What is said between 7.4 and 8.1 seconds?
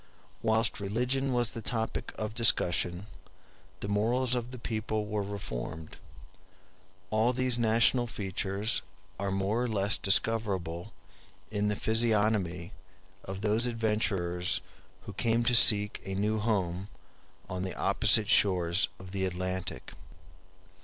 national